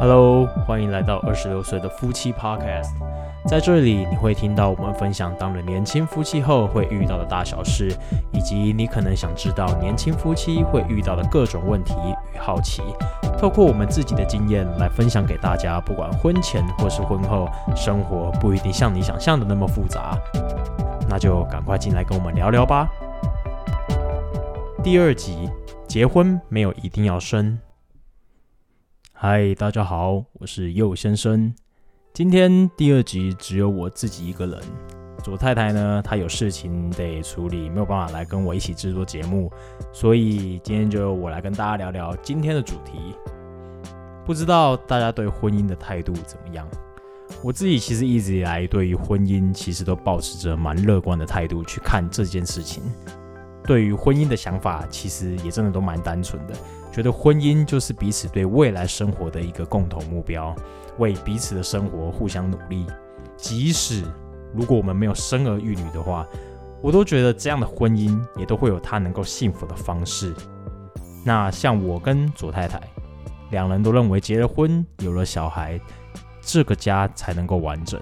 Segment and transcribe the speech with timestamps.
[0.00, 2.90] Hello，欢迎来到二十六岁的夫妻 Podcast。
[3.46, 7.96] 在这里，你会听到我们分享当了年轻夫妻后会遇到的大小事，
[8.32, 11.94] 以及你可能想知道年轻夫妻会遇到的各种问题
[12.34, 12.82] 与好奇。
[13.38, 20.18] 透过我们自己的经验来分享给大家，不管婚前或是婚后，生活不一定像你想象的那么复杂。
[21.08, 22.88] 那就赶快进来跟我们聊聊吧。
[24.82, 25.48] 第二集，
[25.88, 27.58] 结婚没有一定要生。
[29.12, 31.54] 嗨，大家好，我是右先生。
[32.12, 34.60] 今天第二集只有我自己一个人，
[35.22, 39.50] 左太太呢，她有事情得处理，没有办法来跟我一起制作节目，
[39.92, 43.14] 所以今天就由我来跟大家聊聊今天的主题。
[44.24, 46.66] 不知道大家对婚姻的态度怎么样？
[47.42, 52.82] 我自己其实一直以来对于婚姻其实都保持着蛮乐观的态度去看这件事情。
[53.64, 56.54] 对于婚姻的想法，其实也真的都蛮单纯的。
[56.92, 60.54] 觉得婚姻就是彼此对未来生活的一个共同目标，
[60.98, 62.86] 为彼此的生活互相努力。
[63.36, 64.02] 即使
[64.54, 66.26] 如果我们没有生儿育女的话，
[66.82, 70.32] 我都觉得这样的婚姻也都会有它能够幸福的方式。
[71.24, 72.80] 那像我跟左太太
[73.50, 75.78] 两人都认为，结了婚有了小孩，
[76.46, 78.00] 这个家才能够完整。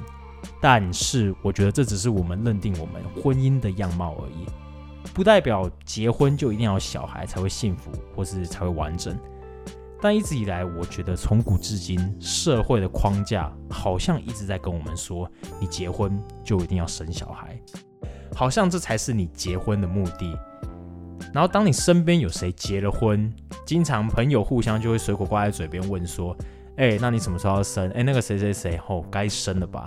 [0.60, 4.46] 但是我觉得这只是我们认定我们婚姻的样貌而已。
[5.12, 9.18] 不代表结婚就一定要小孩才会幸福，或是才会完整。
[10.00, 17.58] 但一直以来，我觉得从古至今，社会的框架好像一直在跟我们说，你结婚就一定要生小孩，
[18.34, 20.38] 好像这才是你结婚的目的。
[21.32, 23.32] 然后，当你身边有谁结了婚，
[23.66, 26.36] 经常朋友互相就会随口挂在嘴边问说
[26.76, 27.90] ：“哎，那你什么时候要生？
[27.90, 29.84] 哎，那个谁谁谁，哦，该生了吧？”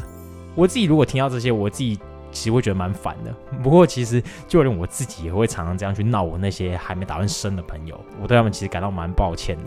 [0.55, 1.99] 我自己如果听到这些，我自己。
[2.29, 9.63] 其实会觉得蛮烦的，不过其实就连我自己也会常常这样去闹我那些还没打算生的朋友，我对他们其实感到蛮抱歉的。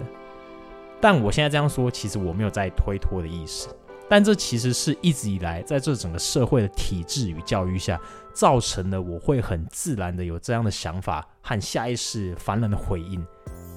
[1.00, 3.74] 但我现在这样说，其实我没有在推脱的意思，
[4.10, 7.98] 但这其实是一直以来在这整个社会的体制与教育下，
[8.34, 13.26] 造成了我会很自然的有这样的想法和下意识烦人的回应。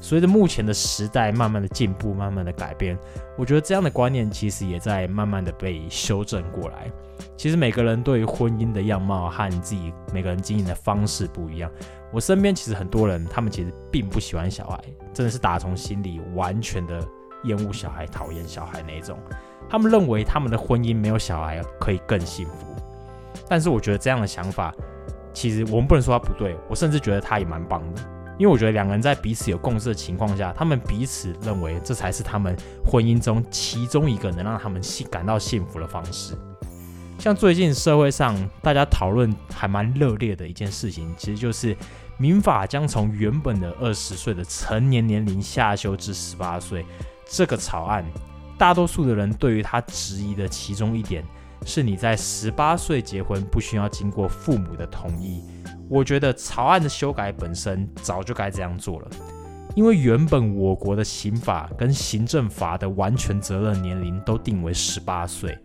[0.03, 2.99] 随着目前的时代慢慢的进步，慢慢的改变，
[3.37, 6.91] 我觉得这样的观念其实也在慢慢的被修正过来。
[7.37, 11.71] 其实每个人对于婚姻的样貌和自己每个人经营的方式不一样。
[12.11, 14.77] 我身边其实很多人，他们其实并不喜欢小孩，
[15.13, 16.99] 真的是打从心里完全的
[17.45, 19.17] 厌恶小孩、讨厌小孩那种。
[19.69, 22.75] 他们认为他们的婚姻没有小孩可以更幸福。
[23.47, 24.75] 但是我觉得这样的想法，
[25.31, 28.01] 其实我们不能说他不对，我甚至觉得他也蛮棒的。
[28.37, 36.35] 因为我觉得两个人在彼此有共识的情况下，他们彼此认为这才是他们婚姻中其中一个能让他们幸感到幸福的方式。
[37.19, 41.77] 像最近社会上大家讨论还蛮热烈的一件事情，其实就是
[42.17, 46.85] 民法将从原本的二十岁的成年年龄下修至十八岁。
[47.25, 48.03] 这个草案，
[48.57, 51.23] 大多数的人对于他质疑的其中一点，
[51.65, 55.43] 是你在十八岁结婚不需要经过父母的同意。
[55.89, 59.07] 我觉得草案的修改本身早就该这样做了，
[59.75, 65.57] 因为原本我国的刑法跟行政法的完全责任年龄都定为十八岁，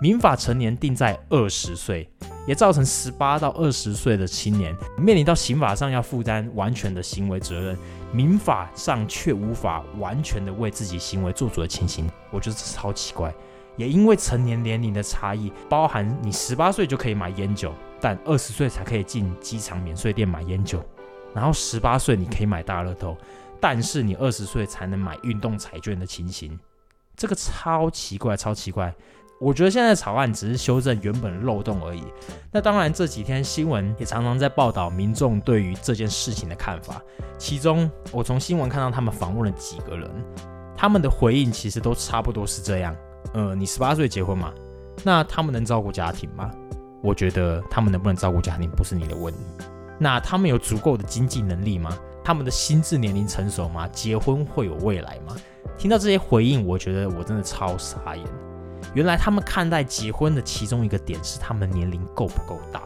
[0.00, 2.08] 民法成年定在二十岁，
[2.46, 7.78] 也造成十八到二十岁的青年面临到刑法上要负担完全的行为责任，
[8.12, 13.32] 民法上却无法完全的为自己行为做主的情形，我觉得这超奇怪。
[13.76, 17.72] 也因为成年年龄的差异，包含你十八岁就可以买烟酒。
[18.00, 20.82] 但二十岁才可以进机场免税店买烟酒，
[21.34, 23.16] 然后十八岁你可以买大乐透，
[23.60, 26.58] 但是你二十岁才能买运动彩券的情形，
[27.16, 28.94] 这个超奇怪，超奇怪。
[29.40, 32.04] 我觉得现在草案只是修正原本的漏洞而已。
[32.52, 37.00] 那当然这几天新闻也常常在报道民众对于这件事情的看法，
[37.38, 40.10] 其中我从新闻看到他们访问了几个人，
[40.76, 42.94] 他们的回应其实都差不多是这样。
[43.32, 44.52] 呃，你十八岁结婚嘛？
[45.02, 46.50] 那他们能照顾家庭吗？
[47.02, 49.40] 我觉得他们能不能照顾家庭不是你的问题。
[49.98, 51.96] 那他们有足够的经济能力吗？
[52.22, 53.88] 他们的心智年龄成熟吗？
[53.88, 55.34] 结婚会有未来吗？
[55.78, 58.24] 听到这些回应，我觉得我真的超傻眼。
[58.94, 62.82] 原来他们看待结婚的其中一个点是他们年龄够不够大。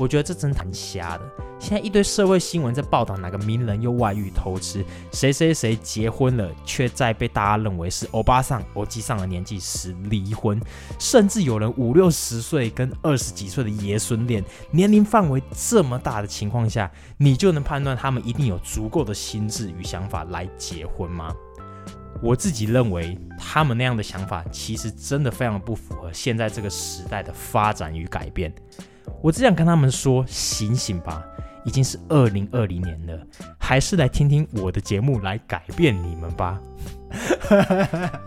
[0.00, 1.30] 我觉得这真蛮瞎的。
[1.58, 4.82] 现在一堆社会新闻在报道哪个名人又外遇偷吃，
[5.12, 10.58] 谁谁谁结婚了，却在被大家认为是欧巴桑、欧基上的年纪时离婚，
[10.98, 21.30] 甚至有人五六十岁跟二十几岁的爷孙恋，年龄范围这么大的情况下，你就能判断他们一定有足够的心智与想法来结婚吗？
[22.22, 28.50] 我自己认为，他们那样的想法其实真的非常不符合现在这个时代的发展与改变。
[29.22, 31.22] 我只想跟他们说：醒醒吧！
[31.64, 33.20] 已经是二零二零年了，
[33.58, 36.58] 还是来听听我的节目来改变你们吧。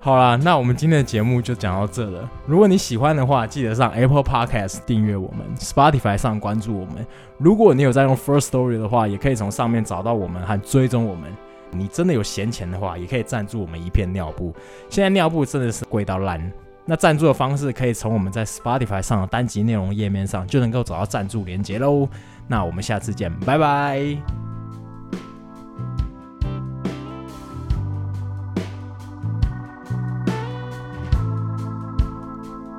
[0.00, 2.26] 好啦，那我们今天的节目就讲到这了。
[2.46, 7.06] 如果你喜欢的话，记得上 Apple Podcast 订阅我们，Spotify 上关注我们。
[7.36, 11.30] 如果你有在用 First Story 的话，也可以从上面找到我们和追踪我们。
[11.70, 14.54] 你真的有闲钱的话，也可以赞助我们一片尿布。
[14.88, 16.50] 现在尿布真的是贵到烂。
[16.90, 22.08] 那赞助的方式可以从我们在 Spotify 上的单集内容页面上就能够找到赞助连接喽。
[22.46, 24.00] 那我们下次见，拜拜。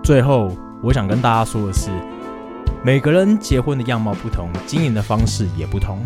[0.04, 1.92] 最后，我想跟大家说的是，
[2.84, 6.04] 每个人结婚的样貌不同，经营的方式也不同。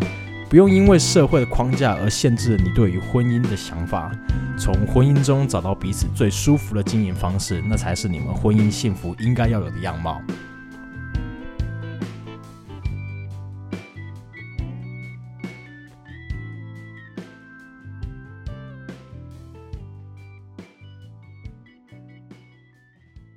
[0.54, 4.12] 不用因为社会的框架而限制你对于婚姻的想法。
[4.56, 10.22] 从婚姻中找到彼此最舒服的经营方式，那才是你们婚姻幸福应该要有的样貌。